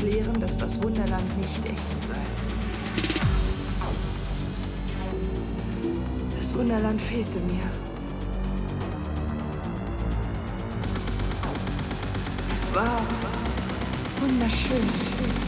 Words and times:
erklären, 0.00 0.40
dass 0.40 0.56
das 0.56 0.82
Wunderland 0.82 1.36
nicht 1.36 1.64
echt 1.66 2.02
sei. 2.02 2.14
Das 6.38 6.54
Wunderland 6.54 7.00
fehlte 7.00 7.38
mir. 7.40 7.64
Es 12.54 12.74
war 12.74 13.02
wunderschön. 14.20 14.78
Schön. 14.78 15.39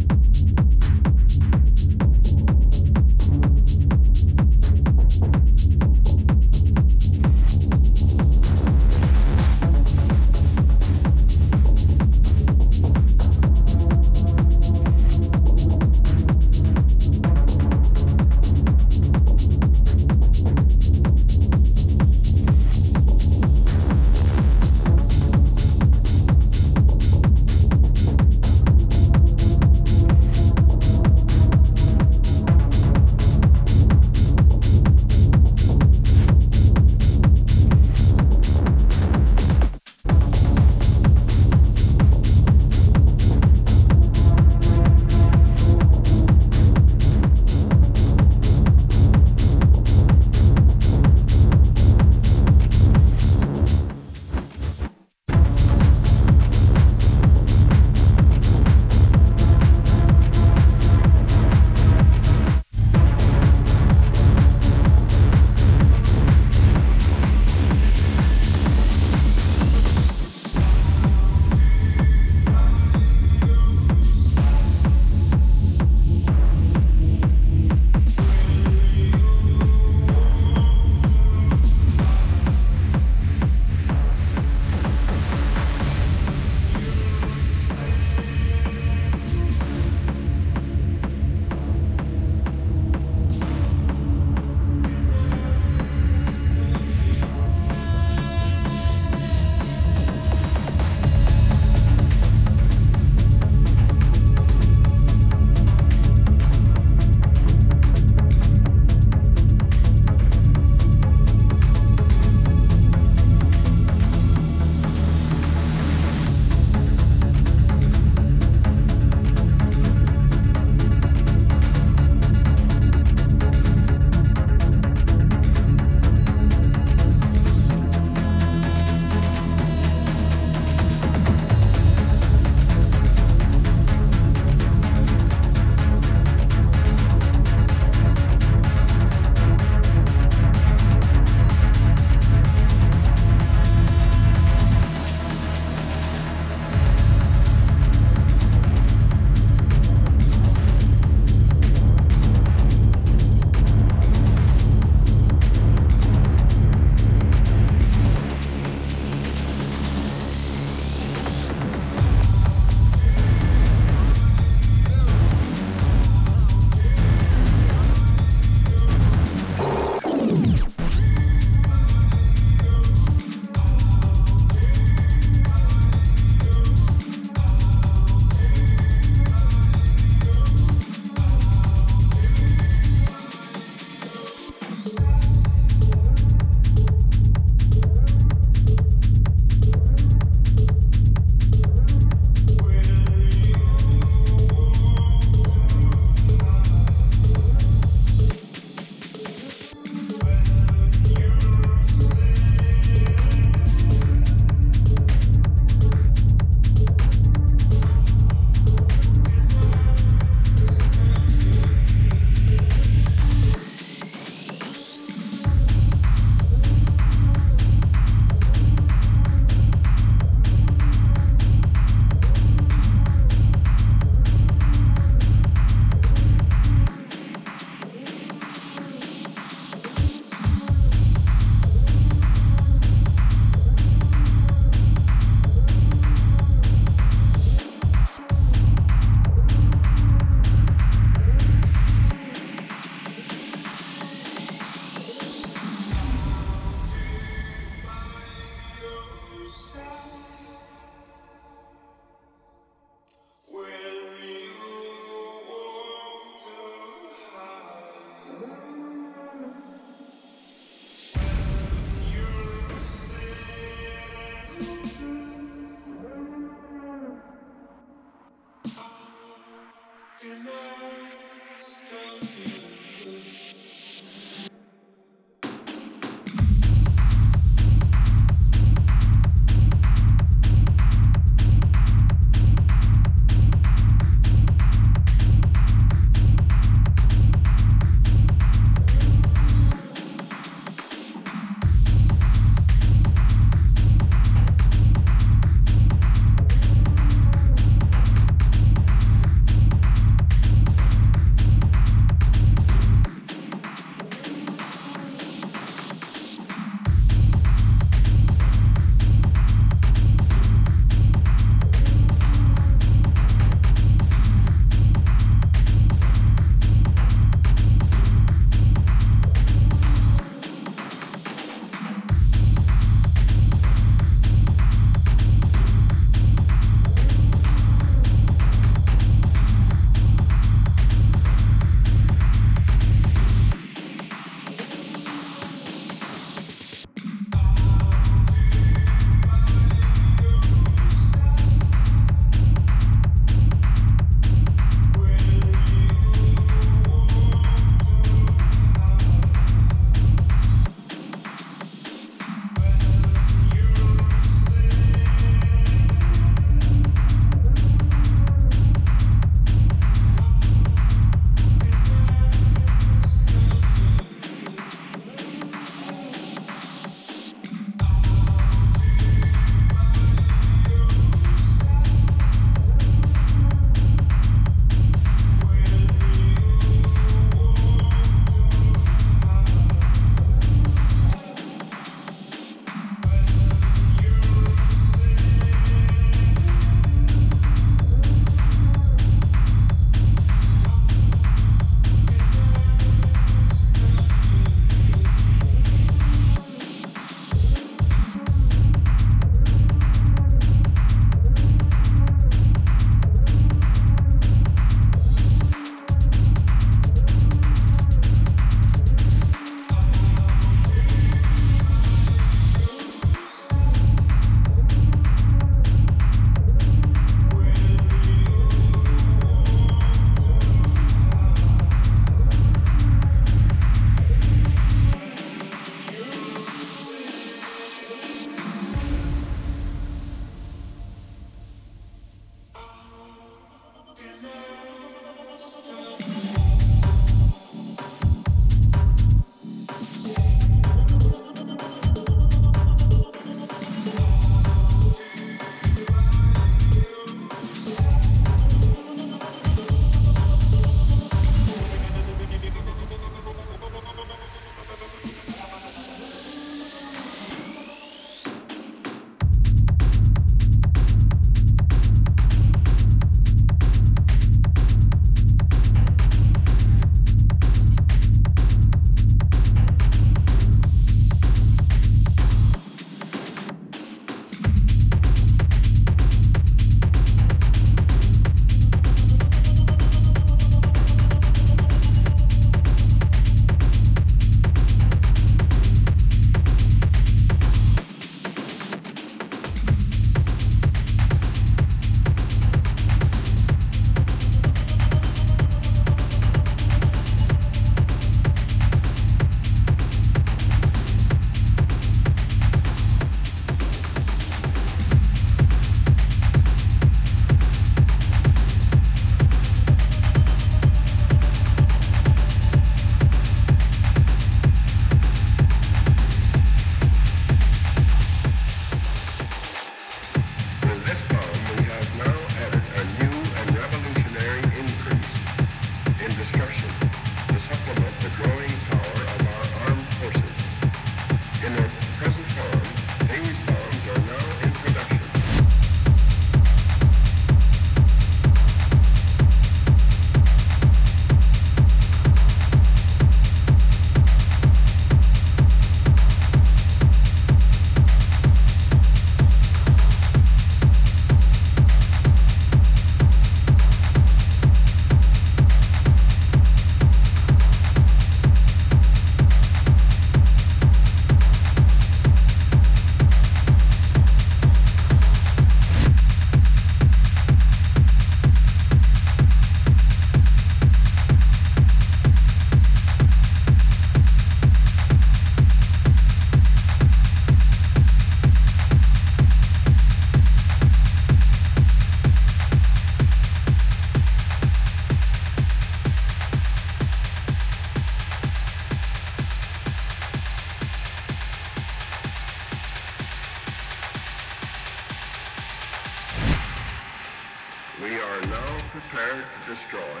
Are 598.12 598.28
now 598.28 598.52
prepared 598.68 599.24
to 599.24 599.40
destroy 599.48 600.00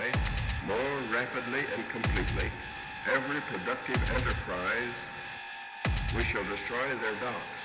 more 0.68 0.92
rapidly 1.08 1.64
and 1.72 1.80
completely 1.88 2.52
every 3.08 3.40
productive 3.48 3.96
enterprise. 4.12 4.96
We 6.12 6.20
shall 6.20 6.44
destroy 6.44 6.84
their 7.00 7.16
docks, 7.24 7.60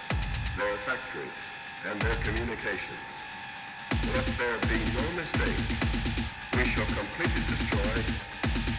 their 0.55 0.71
factories, 0.87 1.35
and 1.91 1.99
their 1.99 2.15
communications. 2.23 3.03
Let 4.15 4.23
there 4.39 4.55
be 4.71 4.79
no 4.95 5.03
mistake. 5.19 5.59
We 6.55 6.63
shall 6.63 6.87
completely 6.95 7.43
destroy 7.51 7.97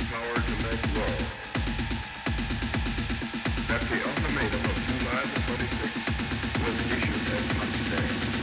power 0.08 0.36
to 0.40 0.54
make 0.64 0.82
war. 0.96 1.16
That 3.68 3.82
the 3.92 3.98
ultimatum 4.08 4.62
of 4.72 4.76
July 4.88 5.20
the 5.20 5.40
26th 5.52 6.64
was 6.64 6.76
issued 6.96 7.24
much 7.60 7.72
today. 7.84 8.37